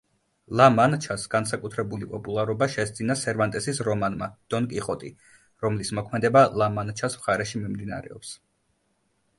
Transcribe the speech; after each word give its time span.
ლა-მანჩას 0.59 1.25
განსაკუთრებული 1.33 2.07
პოპულარობა 2.13 2.67
შესძინა 2.77 3.17
სერვანტესის 3.25 3.83
რომანმა 3.89 4.31
„დონ 4.55 4.71
კიხოტი“, 4.73 5.13
რომლის 5.67 5.95
მოქმედება 6.01 6.45
ლა-მანჩას 6.63 7.21
მხარეში 7.21 7.65
მიმდინარეობს. 7.65 8.35